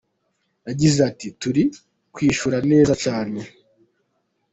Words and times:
Yagize 0.67 0.99
ati 1.09 1.27
“Turi 1.39 1.63
kwishyura 2.13 2.57
neza 2.71 2.93
cyane. 3.03 3.39